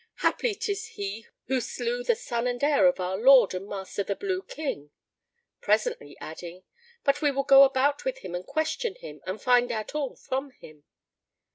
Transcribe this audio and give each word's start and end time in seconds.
Haply 0.25 0.55
'tis 0.55 0.87
he 0.97 1.27
who 1.45 1.61
slew 1.61 2.03
the 2.03 2.15
son 2.15 2.47
and 2.47 2.63
heir 2.63 2.87
of 2.87 2.99
our 2.99 3.15
lord 3.15 3.53
and 3.53 3.67
master 3.67 4.01
the 4.03 4.15
Blue 4.15 4.41
King;" 4.41 4.89
presently 5.61 6.17
adding, 6.19 6.63
'But 7.03 7.21
we 7.21 7.29
will 7.29 7.43
go 7.43 7.61
about 7.61 8.03
with 8.03 8.17
him 8.25 8.33
and 8.33 8.43
question 8.43 8.95
him 8.95 9.21
and 9.27 9.39
find 9.39 9.71
out 9.71 9.93
all 9.93 10.15
from 10.15 10.49
him." 10.53 10.85